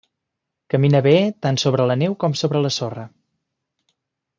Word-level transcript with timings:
Camina 0.73 1.01
bé 1.09 1.13
tant 1.47 1.61
sobre 1.65 1.87
la 1.93 1.99
neu 2.05 2.19
com 2.25 2.37
sobre 2.43 2.65
la 2.67 2.73
sorra. 2.81 3.09